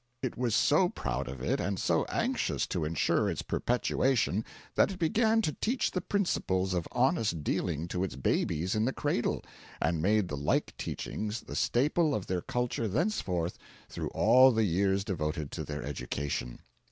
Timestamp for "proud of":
0.89-1.41